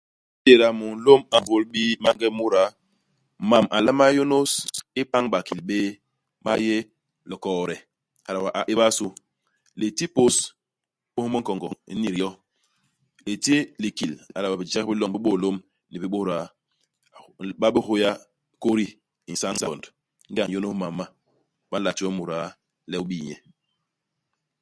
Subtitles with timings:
[0.45, 2.63] Ingéda mulôm a nsômbôl bii maange muda,
[3.49, 4.51] mam a nlama yônôs
[5.01, 5.87] ipañ bakil béé,
[6.45, 6.75] ma yé
[7.29, 7.75] likoode;
[8.25, 9.07] hala wee a éba su.
[9.79, 10.35] Liti pôs,
[11.13, 11.67] pôs i minkongo.
[11.91, 12.29] U n'nit yo.
[13.33, 15.55] Iti likil, hala wee bijek bi loñ, bi bôlôm
[15.89, 16.35] ni bi bôda.
[17.49, 18.11] I ba bé ihôya
[18.61, 18.85] kôdi
[19.29, 19.83] i nsañ ngond.
[20.29, 21.05] Ingéda u n'yônôs imam ma,
[21.69, 22.37] ba nla ti we muda
[22.91, 23.35] le u bii nye.